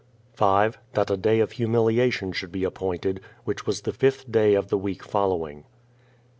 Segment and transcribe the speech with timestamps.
[0.33, 0.79] 5.
[0.93, 4.77] That a day of humiliation should be appointed, which was the fifth day of the
[4.79, 5.63] week following.